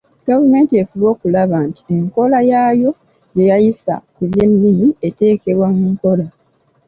[0.27, 2.89] Gavumenti efube okulaba nti enkola yaayo
[3.33, 6.27] gye yayisa ku by'ennimi eteekebwa mu nkola.